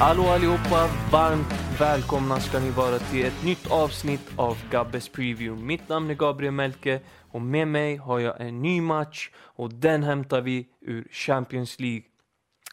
Hallå 0.00 0.22
allihopa! 0.22 0.88
Varmt 1.12 1.80
välkomna 1.80 2.40
ska 2.40 2.58
ni 2.60 2.70
vara 2.70 2.98
till 2.98 3.24
ett 3.24 3.44
nytt 3.44 3.70
avsnitt 3.70 4.20
av 4.36 4.56
Gabbes 4.70 5.08
Preview. 5.08 5.66
Mitt 5.66 5.88
namn 5.88 6.10
är 6.10 6.14
Gabriel 6.14 6.52
Melke 6.52 7.00
och 7.30 7.42
med 7.42 7.68
mig 7.68 7.96
har 7.96 8.18
jag 8.18 8.40
en 8.40 8.62
ny 8.62 8.80
match 8.80 9.30
och 9.36 9.72
den 9.72 10.02
hämtar 10.02 10.40
vi 10.40 10.66
ur 10.80 11.08
Champions 11.10 11.80
League. 11.80 12.02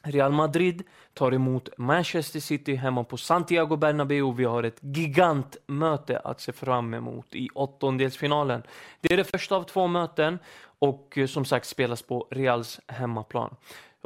Real 0.04 0.32
Madrid 0.32 0.84
tar 1.14 1.34
emot 1.34 1.70
Manchester 1.78 2.40
City 2.40 2.76
hemma 2.76 3.04
på 3.04 3.18
Santiago 3.18 3.76
Bernabéu. 3.76 4.34
Vi 4.34 4.44
har 4.44 4.64
ett 4.64 4.80
gigantmöte 4.82 6.20
att 6.20 6.42
se 6.42 6.52
fram 6.52 6.94
emot 6.94 7.36
i 7.36 7.50
åttondelsfinalen. 7.56 8.64
Det 9.02 9.14
är 9.14 9.18
det 9.18 9.24
första 9.24 9.56
av 9.56 9.64
två 9.64 9.88
möten 9.88 10.40
och 10.80 11.18
eh, 11.18 11.28
som 11.28 11.46
sagt 11.46 11.68
spelas 11.68 12.02
på 12.02 12.28
Reals 12.32 12.80
hemmaplan. 12.88 13.56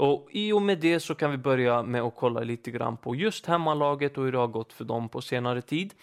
Och 0.02 0.28
I 0.32 0.52
och 0.52 0.62
med 0.62 0.80
det 0.80 1.00
så 1.00 1.16
kan 1.16 1.32
vi 1.32 1.38
börja 1.38 1.84
med 1.84 2.02
att 2.02 2.16
kolla 2.16 2.40
lite 2.40 2.72
grann 2.72 2.98
på 2.98 3.16
just 3.16 3.46
hemmalaget 3.46 4.18
och 4.18 4.24
hur 4.24 4.32
det 4.32 4.38
har 4.38 4.48
gått 4.48 4.74
för 4.74 4.86
dem 4.86 5.10
på 5.10 5.22
senare 5.22 5.62
tid. 5.62 5.94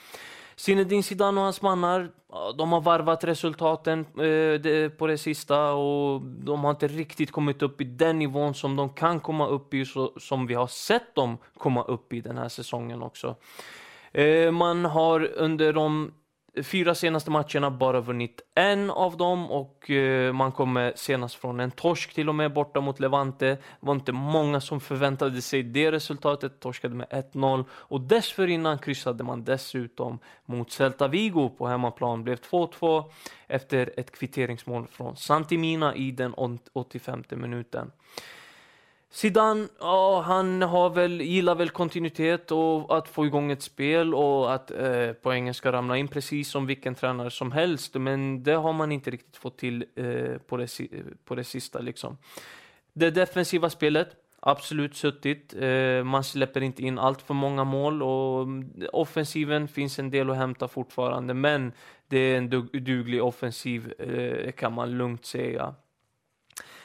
Zinedine 0.57 1.03
Zidane 1.03 1.41
och 1.41 1.45
hans 1.45 1.63
mannar, 1.63 2.11
de 2.59 2.73
har 2.73 2.81
varvat 2.81 3.25
resultaten 3.25 4.01
eh, 4.01 4.89
på 4.89 5.07
det 5.07 5.19
sista 5.19 5.73
och 5.73 6.21
de 6.23 6.65
har 6.65 6.71
inte 6.71 6.89
riktigt 6.89 7.31
kommit 7.31 7.63
upp 7.63 7.81
i 7.81 7.85
den 7.85 8.19
nivån 8.19 8.55
som 8.55 8.77
de 8.77 8.89
kan 8.89 9.21
komma 9.21 9.47
upp 9.47 9.75
i, 9.75 9.85
så, 9.85 10.13
som 10.21 10.47
vi 10.47 10.55
har 10.55 10.67
sett 10.67 11.15
dem 11.15 11.39
komma 11.57 11.83
upp 11.83 12.13
i 12.13 12.21
den 12.21 12.39
här 12.39 12.49
säsongen 12.49 13.03
också. 13.03 13.37
Eh, 14.13 14.51
man 14.51 14.85
har 14.85 15.25
under 15.37 15.73
de 15.73 16.13
fyra 16.63 16.95
senaste 16.95 17.31
matcherna 17.31 17.71
bara 17.71 18.01
vunnit 18.01 18.41
en 18.55 18.91
av 18.91 19.17
dem 19.17 19.51
och 19.51 19.91
eh, 19.91 20.33
man 20.33 20.53
kommer 20.53 20.93
senast 20.97 21.35
från 21.35 21.61
en 21.61 21.71
torsk 21.71 22.15
till 22.15 22.29
och 22.29 22.35
med 22.35 22.53
borta 22.53 22.81
mot 22.81 23.01
Levante. 23.01 23.47
Det 23.47 23.59
var 23.81 23.95
inte 23.95 24.13
många 24.13 24.61
som 24.61 24.81
förväntade 24.81 25.43
sig 25.43 25.63
det 25.63 25.93
resultatet, 25.93 26.61
torskade 26.61 26.95
med 26.95 27.07
1-0 27.33 27.65
och 27.73 28.01
dessförinnan 28.01 28.79
kryssade 28.79 29.25
man 29.25 29.45
dessutom 29.45 30.19
mot 30.45 30.71
Celta 30.71 31.09
Vigo 31.09 31.49
på 31.59 31.67
hemmaplan, 31.67 32.25
blev 32.25 32.37
2-2 32.37 33.05
efter 33.47 33.93
ett 33.97 34.11
kvitteringsmål 34.19 34.87
från 34.87 35.17
Santimina 35.17 35.95
i 35.95 36.11
den 36.11 36.35
85 36.73 37.25
minuten. 37.31 37.91
Zidane, 39.11 39.69
ja, 39.81 40.21
han 40.21 40.63
har 40.63 40.91
väl, 40.91 41.21
gillar 41.21 41.55
väl 41.55 41.71
kontinuitet 41.71 42.51
och 42.51 42.97
att 42.99 43.09
få 43.09 43.27
igång 43.27 43.51
ett 43.51 43.63
spel 43.63 44.15
och 44.15 44.55
att 44.55 44.71
eh, 44.71 45.13
poängen 45.23 45.55
ska 45.55 45.73
ramla 45.73 45.97
in 45.97 46.09
precis 46.09 46.51
som 46.51 46.67
vilken 46.67 46.95
tränare 46.95 47.31
som 47.31 47.53
helst. 47.53 47.95
Men 47.95 48.43
det 48.43 48.53
har 48.53 48.73
man 48.73 48.93
inte 48.93 49.11
riktigt 49.11 49.37
fått 49.37 49.59
till 49.59 49.85
eh, 49.95 50.39
på, 50.39 50.57
det, 50.57 50.69
på 51.25 51.35
det 51.35 51.45
sista. 51.45 51.79
Liksom. 51.79 52.19
Det 52.93 53.11
defensiva 53.11 53.71
spelet, 53.71 54.09
absolut 54.41 54.97
suttit. 54.97 55.55
Eh, 55.61 56.05
man 56.05 56.25
släpper 56.25 56.61
inte 56.61 56.83
in 56.83 56.99
allt 56.99 57.23
för 57.23 57.35
många 57.35 57.65
mål 57.65 58.03
och 58.03 58.47
offensiven 58.93 59.69
finns 59.69 59.99
en 59.99 60.11
del 60.11 60.31
att 60.31 60.37
hämta 60.37 60.69
fortfarande. 60.69 61.35
Men 61.35 61.73
det 62.09 62.19
är 62.19 62.39
en 62.39 62.51
duglig 62.73 63.23
offensiv 63.23 63.93
eh, 63.99 64.53
kan 64.53 64.73
man 64.73 64.91
lugnt 64.99 65.27
säga. 65.27 65.75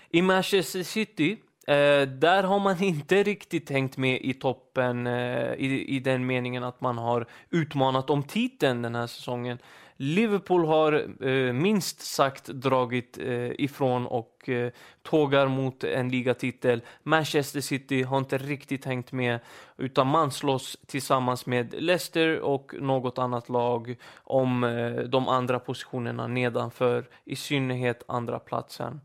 I 0.10 0.22
Manchester 0.22 0.84
City 0.84 1.38
Eh, 1.68 2.08
där 2.08 2.44
har 2.44 2.60
man 2.60 2.84
inte 2.84 3.24
riktigt 3.24 3.70
hängt 3.70 3.98
med 3.98 4.22
i 4.22 4.34
toppen 4.34 5.08
eh, 5.08 5.54
i, 5.54 5.86
i 5.96 6.00
den 6.00 6.26
meningen 6.26 6.64
att 6.64 6.82
man 6.82 6.98
har 6.98 7.26
utmanat 7.50 8.10
om 8.10 8.24
titeln 8.24 8.82
den 8.82 8.96
här 8.96 9.08
säsongen. 9.08 9.58
Liverpool 9.98 10.66
har 10.66 11.08
eh, 11.28 11.54
minst 11.54 12.02
sagt 12.02 12.46
dragit 12.46 13.18
eh, 13.18 13.52
ifrån 13.52 14.08
och 14.08 14.50
eh, 14.50 14.72
tågar 15.02 15.48
mot 15.48 15.84
en 15.84 16.10
ligatitel. 16.10 16.82
Manchester 17.04 17.62
City 17.62 18.04
har 18.04 18.18
inte 18.18 18.38
riktigt 18.38 18.86
hängt 18.86 19.12
med 19.12 19.40
utan 19.78 20.08
man 20.08 20.32
slåss 20.32 20.78
tillsammans 20.88 21.46
med 21.46 21.74
Leicester 21.82 22.40
och 22.40 22.74
något 22.80 23.18
annat 23.18 23.50
lag 23.50 23.96
om 24.16 24.64
eh, 24.64 24.96
de 24.96 25.28
andra 25.28 25.60
positionerna 25.60 26.28
nedanför, 26.28 27.06
i 27.26 27.36
synnerhet 27.36 28.04
andra 28.08 28.40
platsen. 28.40 29.02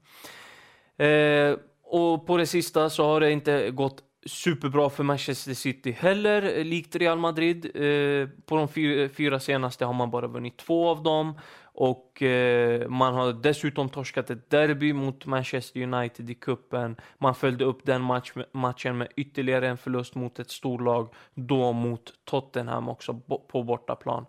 Eh, 0.97 1.57
och 1.91 2.27
på 2.27 2.37
det 2.37 2.47
sista 2.47 2.91
så 2.91 3.05
har 3.05 3.21
det 3.21 3.33
inte 3.33 3.71
gått 3.71 4.03
superbra 4.27 4.91
för 4.91 5.05
Manchester 5.05 5.55
City 5.55 5.91
heller, 5.93 6.59
eh, 6.59 6.65
likt 6.65 6.97
Real 6.97 7.19
Madrid. 7.19 7.65
Eh, 7.75 8.29
på 8.47 8.57
de 8.57 8.69
fyra, 9.09 9.41
senaste 9.41 9.85
har 9.85 9.93
man 9.93 10.11
bara 10.11 10.27
vunnit 10.27 10.57
två 10.57 10.89
av 10.89 11.03
dem. 11.03 11.35
Och 11.81 12.23
eh, 12.23 12.89
man 12.89 13.15
har 13.15 13.33
dessutom 13.33 13.89
torskat 13.89 14.31
ett 14.31 14.51
derby 14.51 14.93
mot 14.93 15.27
Manchester 15.27 15.83
United 15.83 16.31
i 16.31 16.35
kuppen. 16.35 16.97
Man 17.19 17.35
följde 17.35 17.65
upp 17.65 17.81
den 17.83 18.03
match, 18.03 18.33
matchen 18.53 18.99
med 18.99 19.09
ytterligare 19.17 19.69
en 19.69 19.79
förlust 19.79 20.15
mot 20.15 20.39
ett 20.39 20.51
storlag, 20.51 21.15
då 21.35 21.73
mot 21.73 22.13
Tottenham 22.25 22.89
också 22.89 23.21
på 23.49 23.63
bortaplan. 23.63 24.27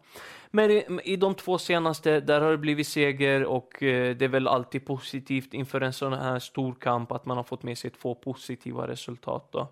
Men 0.51 0.71
i, 0.71 0.85
i 1.03 1.15
de 1.15 1.35
två 1.35 1.57
senaste, 1.57 2.19
där 2.19 2.41
har 2.41 2.51
det 2.51 2.57
blivit 2.57 2.87
seger 2.87 3.45
och 3.45 3.83
eh, 3.83 4.15
det 4.15 4.25
är 4.25 4.29
väl 4.29 4.47
alltid 4.47 4.85
positivt 4.85 5.53
inför 5.53 5.81
en 5.81 5.93
sån 5.93 6.13
här 6.13 6.39
stor 6.39 6.73
kamp 6.73 7.11
att 7.11 7.25
man 7.25 7.37
har 7.37 7.43
fått 7.43 7.63
med 7.63 7.77
sig 7.77 7.89
två 7.89 8.15
positiva 8.15 8.87
resultat. 8.87 9.49
Då. 9.51 9.67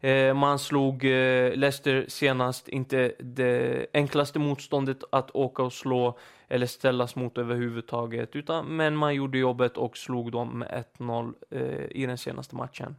Eh, 0.00 0.34
man 0.34 0.58
slog 0.58 1.04
eh, 1.04 1.52
Leicester 1.54 2.04
senast, 2.08 2.68
inte 2.68 3.12
det 3.18 3.86
enklaste 3.94 4.38
motståndet 4.38 5.04
att 5.12 5.30
åka 5.30 5.62
och 5.62 5.72
slå 5.72 6.18
eller 6.48 6.66
ställas 6.66 7.16
mot 7.16 7.38
överhuvudtaget, 7.38 8.36
utan, 8.36 8.76
men 8.76 8.96
man 8.96 9.14
gjorde 9.14 9.38
jobbet 9.38 9.76
och 9.76 9.96
slog 9.96 10.32
dem 10.32 10.58
med 10.58 10.84
1-0 10.98 11.34
eh, 11.50 12.02
i 12.02 12.06
den 12.06 12.18
senaste 12.18 12.56
matchen. 12.56 12.96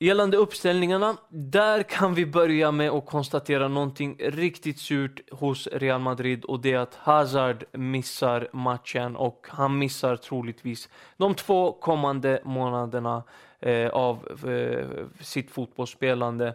Gällande 0.00 0.36
uppställningarna, 0.36 1.16
där 1.28 1.82
kan 1.82 2.14
vi 2.14 2.26
börja 2.26 2.72
med 2.72 2.90
att 2.90 3.06
konstatera 3.06 3.68
någonting 3.68 4.16
riktigt 4.18 4.78
surt 4.78 5.20
hos 5.30 5.66
Real 5.66 6.00
Madrid 6.00 6.44
och 6.44 6.60
det 6.60 6.72
är 6.72 6.78
att 6.78 6.94
Hazard 6.94 7.64
missar 7.72 8.48
matchen 8.52 9.16
och 9.16 9.46
han 9.50 9.78
missar 9.78 10.16
troligtvis 10.16 10.88
de 11.16 11.34
två 11.34 11.72
kommande 11.72 12.40
månaderna 12.44 13.22
eh, 13.60 13.88
av 13.88 14.48
eh, 14.48 15.06
sitt 15.24 15.50
fotbollsspelande. 15.50 16.54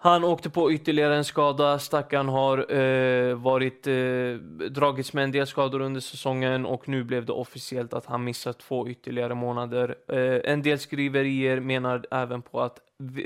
Han 0.00 0.24
åkte 0.24 0.50
på 0.50 0.72
ytterligare 0.72 1.16
en 1.16 1.24
skada. 1.24 1.78
Stackaren 1.78 2.28
har 2.28 2.72
eh, 2.72 3.34
varit, 3.34 3.86
eh, 3.86 4.34
dragits 4.70 5.12
med 5.12 5.24
en 5.24 5.32
del 5.32 5.46
skador 5.46 5.80
under 5.80 6.00
säsongen 6.00 6.66
och 6.66 6.88
nu 6.88 7.04
blev 7.04 7.24
det 7.24 7.32
officiellt 7.32 7.92
att 7.94 8.06
han 8.06 8.24
missar 8.24 8.52
två 8.52 8.88
ytterligare 8.88 9.34
månader. 9.34 9.94
Eh, 10.08 10.52
en 10.52 10.62
del 10.62 10.78
skriverier 10.78 11.60
menar 11.60 12.04
även 12.10 12.42
på 12.42 12.60
att 12.60 12.78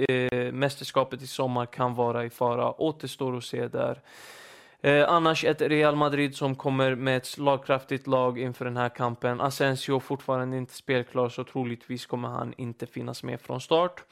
eh, 0.09 0.53
mästerskapet 0.53 1.23
i 1.23 1.27
sommar 1.27 1.67
kan 1.67 1.95
vara 1.95 2.25
i 2.25 2.31
fara. 2.31 2.81
Återstår 2.81 3.37
att 3.37 3.45
se 3.45 3.69
där. 3.69 4.01
Eh, 4.81 5.09
annars 5.09 5.45
ett 5.45 5.63
Real 5.63 5.97
Madrid 5.97 6.37
som 6.37 6.55
kommer 6.55 6.95
med 6.95 7.17
ett 7.17 7.27
slagkraftigt 7.27 8.07
lag 8.07 8.39
inför 8.39 8.65
den 8.65 8.77
här 8.77 8.89
kampen. 8.89 9.41
Asensio 9.41 10.01
fortfarande 10.01 10.57
inte 10.57 10.75
spelklar 10.75 11.29
så 11.29 11.45
troligtvis 11.45 12.07
kommer 12.07 12.29
han 12.29 12.55
inte 12.57 12.87
finnas 12.87 13.23
med 13.23 13.41
från 13.41 13.61
start. 13.61 14.05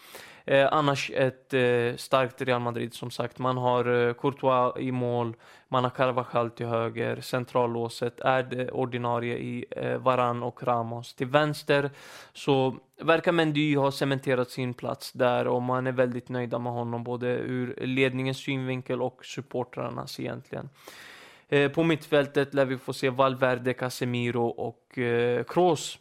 Eh, 0.50 0.68
annars 0.72 1.10
ett 1.14 1.54
eh, 1.54 1.96
starkt 1.96 2.42
Real 2.42 2.60
Madrid 2.60 2.94
som 2.94 3.10
sagt. 3.10 3.38
Man 3.38 3.56
har 3.56 4.08
eh, 4.08 4.14
Courtois 4.14 4.72
i 4.78 4.92
mål, 4.92 5.36
man 5.68 5.84
har 5.84 5.90
Carvajal 5.90 6.50
till 6.50 6.66
höger, 6.66 7.20
centrallåset 7.20 8.20
är 8.20 8.42
det 8.42 8.70
ordinarie 8.70 9.38
i 9.38 9.64
eh, 9.70 9.96
Varan 9.96 10.42
och 10.42 10.62
Ramos. 10.62 11.14
Till 11.14 11.26
vänster 11.26 11.90
så 12.32 12.76
verkar 13.00 13.32
Mendy 13.32 13.76
ha 13.76 13.92
cementerat 13.92 14.50
sin 14.50 14.74
plats 14.74 15.12
där 15.12 15.46
och 15.46 15.62
man 15.62 15.86
är 15.86 15.92
väldigt 15.92 16.28
nöjda 16.28 16.58
med 16.58 16.72
honom 16.72 17.04
både 17.04 17.26
ur 17.28 17.86
ledningens 17.86 18.38
synvinkel 18.38 19.02
och 19.02 19.24
supportrarnas 19.24 20.20
egentligen. 20.20 20.68
Eh, 21.48 21.70
på 21.70 21.82
mittfältet 21.82 22.54
lär 22.54 22.64
vi 22.64 22.78
få 22.78 22.92
se 22.92 23.10
Valverde, 23.10 23.72
Casemiro 23.72 24.46
och 24.46 24.98
eh, 24.98 25.44
Kroos 25.44 25.98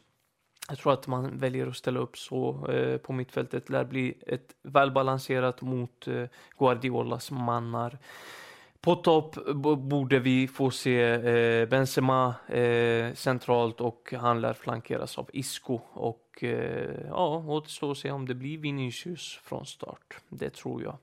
jag 0.69 0.77
tror 0.77 0.93
att 0.93 1.07
man 1.07 1.37
väljer 1.37 1.67
att 1.67 1.75
ställa 1.75 1.99
upp 1.99 2.17
så 2.17 2.67
eh, 2.71 2.97
på 2.97 3.13
mittfältet 3.13 3.69
lär 3.69 3.83
bli 3.83 4.13
ett 4.27 4.55
välbalanserat 4.63 5.61
mot 5.61 6.07
eh, 6.07 6.23
Guardiolas 6.57 7.31
mannar. 7.31 7.97
På 8.81 8.95
topp 8.95 9.35
borde 9.77 10.19
vi 10.19 10.47
få 10.47 10.71
se 10.71 11.01
eh, 11.01 11.69
Benzema 11.69 12.35
eh, 12.47 13.13
centralt 13.13 13.81
och 13.81 14.13
han 14.17 14.41
lär 14.41 14.53
flankeras 14.53 15.17
av 15.17 15.29
Isco. 15.33 15.79
Och 15.93 16.43
eh, 16.43 17.07
ja, 17.07 17.43
återstår 17.47 17.91
att 17.91 17.97
se 17.97 18.11
om 18.11 18.27
det 18.27 18.35
blir 18.35 18.57
Vinicius 18.57 19.39
från 19.43 19.65
start. 19.65 20.17
Det 20.29 20.49
tror 20.49 20.83
jag. 20.83 20.97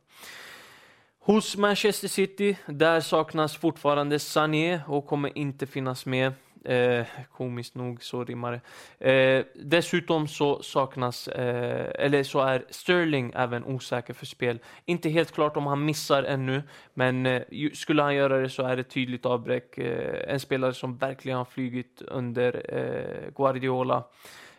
Hos 1.18 1.56
Manchester 1.56 2.08
City, 2.08 2.56
där 2.66 3.00
saknas 3.00 3.56
fortfarande 3.56 4.18
Sané 4.18 4.80
och 4.86 5.06
kommer 5.06 5.38
inte 5.38 5.66
finnas 5.66 6.06
med. 6.06 6.32
Eh, 6.66 7.06
komiskt 7.32 7.74
nog 7.74 8.02
så 8.02 8.24
rimmar 8.24 8.52
det. 8.52 9.10
Eh, 9.10 9.44
dessutom 9.54 10.28
så 10.28 10.62
saknas, 10.62 11.28
eh, 11.28 12.04
eller 12.04 12.22
så 12.22 12.40
är 12.40 12.64
Sterling 12.70 13.32
även 13.34 13.64
osäker 13.64 14.14
för 14.14 14.26
spel. 14.26 14.58
Inte 14.84 15.08
helt 15.08 15.32
klart 15.32 15.56
om 15.56 15.66
han 15.66 15.84
missar 15.84 16.22
ännu, 16.22 16.62
men 16.94 17.26
eh, 17.26 17.42
skulle 17.72 18.02
han 18.02 18.14
göra 18.14 18.38
det 18.38 18.48
så 18.48 18.62
är 18.62 18.76
det 18.76 18.82
tydligt 18.82 19.26
avbräck. 19.26 19.78
Eh, 19.78 20.32
en 20.34 20.40
spelare 20.40 20.74
som 20.74 20.96
verkligen 20.96 21.38
har 21.38 21.44
flygit 21.44 22.02
under 22.02 22.74
eh, 22.74 23.30
Guardiola. 23.34 24.04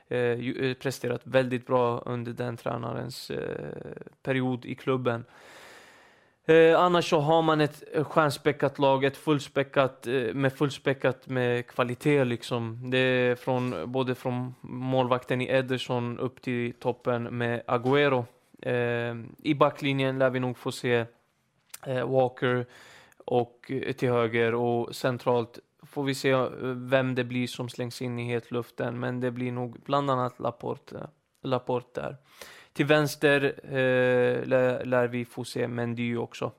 eh, 0.07 0.19
eh 0.19 0.74
presterat 0.74 1.21
väldigt 1.24 1.68
bra 1.68 2.00
under 2.06 2.31
den 2.31 2.57
tränarens 2.57 3.30
eh, 3.30 4.01
period 4.24 4.65
i 4.65 4.75
klubben. 4.75 5.25
Eh, 6.50 6.80
annars 6.80 7.10
så 7.10 7.20
har 7.20 7.42
man 7.42 7.62
ett 7.62 7.84
eh, 7.94 8.04
stjärnspäckat 8.04 8.80
lag, 8.80 9.04
ett 9.04 9.18
fullspäckat, 9.18 10.08
eh, 10.08 10.34
med 10.34 10.54
fullspäckat 10.54 11.28
med 11.28 11.68
kvalitet 11.68 12.24
liksom. 12.24 12.90
Det 12.92 12.98
är 12.98 13.36
från, 13.36 13.92
både 13.92 14.16
från 14.16 14.56
målvakten 14.62 15.42
i 15.42 15.48
Ederson 15.48 16.20
upp 16.20 16.42
till 16.42 16.74
toppen 16.74 17.24
med 17.24 17.64
Agüero. 17.68 18.26
Eh, 18.62 19.16
I 19.44 19.56
backlinjen 19.56 20.20
lär 20.20 20.30
vi 20.30 20.40
nog 20.40 20.58
få 20.58 20.72
se 20.72 21.06
eh, 21.86 22.10
Walker 22.10 22.66
och 23.26 23.72
eh, 23.72 23.94
till 23.94 24.10
höger 24.10 24.56
och 24.56 24.96
centralt 24.96 25.60
får 25.84 26.04
vi 26.04 26.16
se 26.16 26.30
eh, 26.30 26.50
vem 26.76 27.16
det 27.16 27.24
blir 27.24 27.48
som 27.48 27.70
slängs 27.70 28.02
in 28.02 28.20
i 28.20 28.24
hetluften. 28.24 29.00
Men 29.00 29.20
det 29.20 29.32
blir 29.32 29.52
nog 29.52 29.80
bland 29.86 30.12
annat 30.12 30.40
Laporte, 30.40 31.08
Laporte 31.42 32.02
där. 32.02 32.18
Till 32.78 32.86
vänster 32.86 33.60
eh, 33.64 34.46
lär, 34.48 34.86
lär, 34.86 35.08
vi 35.08 35.26
få 35.26 35.44
se 35.44 35.68
Mendy 35.68 36.16
också. 36.16 36.52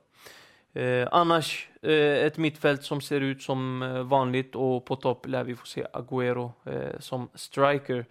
Eh, 0.73 1.07
annars 1.11 1.69
eh, 1.81 2.25
ett 2.25 2.37
mittfält 2.37 2.83
som 2.83 3.01
ser 3.01 3.21
ut 3.21 3.41
som 3.41 3.81
eh, 3.81 4.03
vanligt 4.03 4.55
och 4.55 4.85
på 4.85 4.95
topp 4.95 5.27
lär 5.27 5.43
vi 5.43 5.55
få 5.55 5.65
se 5.65 5.85
Agüero 5.93 6.51
eh, 6.65 6.99
som 6.99 7.29
striker. 7.33 8.05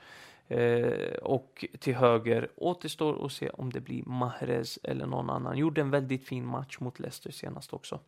Eh, 0.49 1.15
och 1.23 1.65
till 1.81 1.95
höger 1.95 2.49
återstår 2.57 3.27
att 3.27 3.33
se 3.33 3.51
om 3.51 3.73
det 3.73 3.81
blir 3.81 4.03
Mahrez 4.07 4.79
eller 4.83 5.07
någon 5.07 5.31
annan. 5.31 5.59
Gjorde 5.59 5.81
en 5.81 5.91
väldigt 5.91 6.29
fin 6.29 6.47
match 6.47 6.77
mot 6.81 6.99
Leicester 6.99 7.31
senast 7.31 7.73
också. 7.73 8.01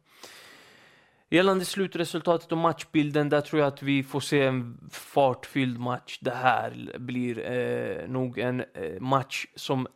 Gällande 1.32 1.64
slutresultatet 1.64 2.52
och 2.52 2.58
matchbilden, 2.58 3.28
där 3.28 3.40
tror 3.40 3.60
jag 3.60 3.68
att 3.68 3.82
vi 3.82 4.02
får 4.02 4.20
se 4.20 4.42
en 4.42 4.88
fartfylld 4.90 5.80
match. 5.80 6.18
Det 6.20 6.30
här 6.34 6.96
blir 6.98 7.50
eh, 7.52 8.08
nog 8.08 8.38
en 8.38 8.60
eh, 8.60 9.00
match 9.00 9.46
som 9.54 9.86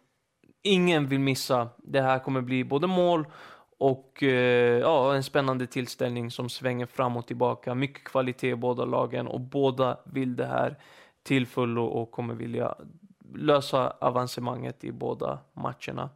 ingen 0.63 1.07
vill 1.07 1.21
missa. 1.21 1.69
Det 1.79 2.01
här 2.01 2.19
kommer 2.19 2.41
bli 2.41 2.65
både 2.65 2.87
mål 2.87 3.27
och 3.79 4.23
eh, 4.23 4.79
ja, 4.79 5.15
en 5.15 5.23
spännande 5.23 5.67
tillställning 5.67 6.31
som 6.31 6.49
svänger 6.49 6.87
fram 6.87 7.17
och 7.17 7.27
tillbaka. 7.27 7.75
Mycket 7.75 8.05
kvalitet 8.05 8.51
i 8.51 8.57
båda 8.57 8.85
lagen 8.85 9.27
och 9.27 9.41
båda 9.41 9.99
vill 10.05 10.37
det 10.37 10.47
här 10.47 10.79
till 11.23 11.47
fullo 11.47 11.85
och 11.85 12.11
kommer 12.11 12.35
vilja 12.35 12.75
lösa 13.35 13.91
avancemanget 13.91 14.85
i 14.85 14.93
båda 14.93 15.39
matcherna. 15.53 16.11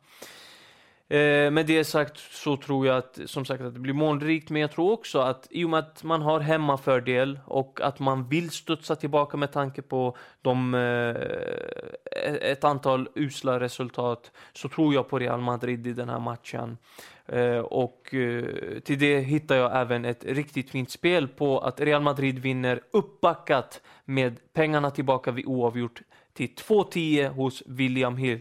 Eh, 1.11 1.51
med 1.51 1.67
det 1.67 1.85
sagt 1.85 2.19
så 2.19 2.57
tror 2.57 2.87
jag 2.87 2.97
att, 2.97 3.21
som 3.27 3.45
sagt, 3.45 3.63
att 3.63 3.75
det 3.75 3.81
blir 3.81 3.95
målrikt, 3.95 4.51
men 4.51 4.63
jag 4.63 4.73
tror 4.73 4.93
också 4.93 5.19
att 5.19 5.47
i 5.51 5.65
och 5.65 5.71
med 5.71 5.79
att 5.79 6.05
man 6.05 6.23
har 6.23 6.41
hemmafördel 6.41 7.41
och 7.45 7.81
att 7.81 7.99
man 7.99 8.29
vill 8.29 8.51
studsa 8.51 8.97
tillbaka 8.97 9.37
med 9.37 9.53
tanke 9.53 9.83
på 9.83 10.17
de, 10.43 10.75
eh, 10.75 12.51
ett 12.51 12.65
antal 12.65 13.09
usla 13.15 13.61
resultat, 13.61 14.33
så 14.53 14.69
tror 14.69 14.95
jag 14.95 15.09
på 15.09 15.19
Real 15.19 15.41
Madrid 15.41 15.87
i 15.87 15.93
den 15.93 16.09
här 16.09 16.21
matchen. 16.21 16.79
Eh, 17.27 17.59
och 17.59 18.15
eh, 18.15 18.45
till 18.81 18.99
det 18.99 19.21
hittar 19.21 19.57
jag 19.57 19.81
även 19.81 20.05
ett 20.05 20.25
riktigt 20.25 20.71
fint 20.71 20.91
spel 20.91 21.29
på 21.29 21.59
att 21.59 21.81
Real 21.81 22.03
Madrid 22.03 22.39
vinner 22.39 22.81
uppbackat 22.91 23.81
med 24.05 24.53
pengarna 24.53 24.91
tillbaka 24.91 25.31
vid 25.31 25.47
oavgjort 25.47 26.03
till 26.33 26.49
2-10 26.49 27.29
hos 27.29 27.63
William 27.67 28.17
Hill 28.17 28.41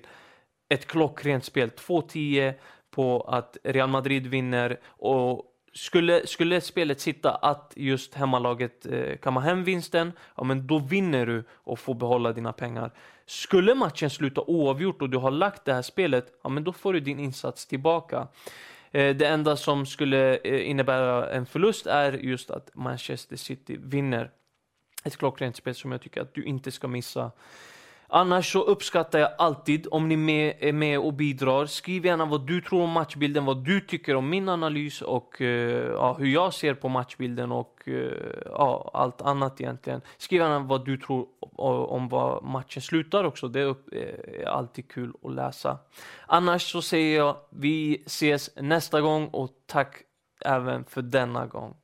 ett 0.70 0.88
klockrent 0.88 1.46
spel. 1.46 1.70
2-10 1.70 2.54
på 2.92 3.22
att 3.22 3.58
Real 3.64 3.90
Madrid 3.90 4.28
vinner 4.28 4.80
och 4.86 5.54
skulle, 5.74 6.28
skulle 6.28 6.62
spelet 6.62 7.02
sitta 7.02 7.36
att 7.36 7.74
just 7.76 8.14
hemmalaget 8.14 8.86
eh, 8.86 9.18
kammar 9.18 9.42
hem 9.42 9.64
vinsten, 9.64 10.12
ja 10.36 10.44
men 10.44 10.68
då 10.68 10.80
vinner 10.80 11.26
du 11.26 11.44
och 11.52 11.80
får 11.80 11.94
behålla 11.96 12.34
dina 12.34 12.54
pengar. 12.54 12.92
Skulle 13.26 13.76
matchen 13.76 14.10
sluta 14.10 14.42
oavgjort 14.42 15.02
och 15.02 15.10
du 15.10 15.18
har 15.18 15.32
lagt 15.32 15.66
det 15.66 15.74
här 15.74 15.82
spelet, 15.82 16.26
ja 16.44 16.50
men 16.50 16.64
då 16.64 16.74
får 16.74 16.94
du 16.94 17.00
din 17.00 17.20
insats 17.20 17.66
tillbaka. 17.66 18.28
Eh, 18.92 19.16
det 19.16 19.28
enda 19.28 19.56
som 19.56 19.86
skulle 19.86 20.38
eh, 20.38 20.70
innebära 20.70 21.30
en 21.30 21.46
förlust 21.46 21.88
är 21.88 22.14
just 22.14 22.52
att 22.52 22.70
Manchester 22.74 23.36
City 23.36 23.78
vinner. 23.80 24.32
Ett 25.04 25.18
klockrent 25.18 25.56
spel 25.56 25.76
som 25.76 25.92
jag 25.92 26.02
tycker 26.02 26.22
att 26.22 26.34
du 26.34 26.44
inte 26.44 26.72
ska 26.72 26.88
missa. 26.88 27.32
Annars 28.10 28.52
så 28.52 28.64
uppskattar 28.64 29.20
jag 29.20 29.30
alltid 29.38 29.88
om 29.92 30.10
ni 30.10 30.18
med, 30.18 30.56
är 30.60 30.74
med 30.74 31.00
och 31.00 31.14
bidrar. 31.14 31.66
Skriv 31.66 32.06
gärna 32.06 32.26
vad 32.26 32.48
du 32.48 32.62
tror 32.62 32.84
om 32.84 32.90
matchbilden, 32.90 33.46
vad 33.46 33.66
du 33.66 33.82
tycker 33.82 34.16
om 34.16 34.30
min 34.30 34.50
analys 34.50 35.02
och 35.02 35.42
uh, 35.42 35.48
ja, 35.48 36.14
hur 36.20 36.28
jag 36.28 36.54
ser 36.54 36.74
på 36.74 36.90
matchbilden 36.90 37.52
och 37.52 37.84
uh, 37.88 38.12
ja, 38.46 38.92
allt 38.94 39.22
annat 39.22 39.62
egentligen. 39.62 40.02
Skriv 40.18 40.42
gärna 40.42 40.60
vad 40.60 40.86
du 40.86 40.98
tror 40.98 41.28
om 41.90 42.10
vad 42.10 42.44
matchen 42.44 42.82
slutar 42.82 43.24
också. 43.24 43.48
Det 43.48 43.60
är, 43.60 43.66
upp, 43.66 43.94
är 43.94 44.46
alltid 44.48 44.92
kul 44.92 45.14
att 45.24 45.34
läsa. 45.34 45.78
Annars 46.26 46.72
så 46.72 46.82
säger 46.82 47.18
jag 47.18 47.36
vi 47.50 48.04
ses 48.06 48.50
nästa 48.56 49.02
gång 49.02 49.28
och 49.28 49.50
tack 49.66 50.02
även 50.46 50.86
för 50.86 51.02
denna 51.02 51.46
gång. 51.46 51.76